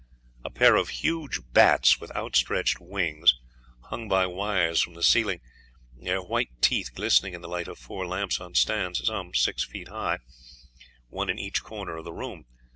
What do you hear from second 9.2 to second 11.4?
six feet high, one in